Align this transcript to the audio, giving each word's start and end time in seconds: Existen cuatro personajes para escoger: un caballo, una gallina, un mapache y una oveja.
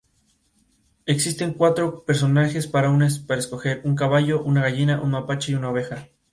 Existen 1.05 1.53
cuatro 1.53 2.03
personajes 2.05 2.65
para 2.65 2.89
escoger: 3.37 3.81
un 3.83 3.93
caballo, 3.95 4.41
una 4.41 4.63
gallina, 4.63 4.99
un 4.99 5.11
mapache 5.11 5.51
y 5.51 5.55
una 5.55 5.69
oveja. 5.69 6.07